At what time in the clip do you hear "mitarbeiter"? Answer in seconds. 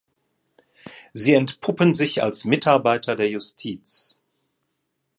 2.43-3.15